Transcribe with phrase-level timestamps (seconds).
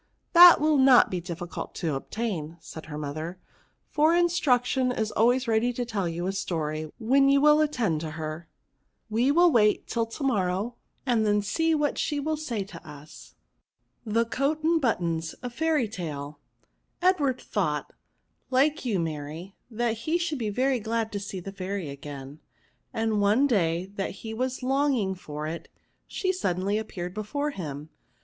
[0.33, 3.37] «That will not be difficult to obtain," said her mother;
[3.91, 8.09] for Instruction is always ready to tell you a story when you will at tend to
[8.17, 8.47] her.
[9.11, 10.73] "We will wait till to morrow,
[11.05, 13.35] and then see what she will say to us."
[14.07, 16.29] PtlOKOUKtf< 173 THE COAT AND BUTTONS: A f AIRT TAUE.
[16.31, 17.85] it Edward thought^
[18.49, 22.39] like you Mary, that he should be very glad to see the fairy again;
[22.91, 25.67] and one day that he was longing for it^
[26.07, 27.89] she sud denly appeared before him.